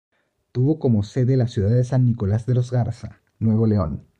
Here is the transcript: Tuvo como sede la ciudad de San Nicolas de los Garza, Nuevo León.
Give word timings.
Tuvo 0.51 0.79
como 0.79 1.03
sede 1.03 1.37
la 1.37 1.47
ciudad 1.47 1.69
de 1.69 1.83
San 1.83 2.07
Nicolas 2.07 2.47
de 2.47 2.55
los 2.55 2.71
Garza, 2.71 3.21
Nuevo 3.39 3.67
León. 3.67 4.07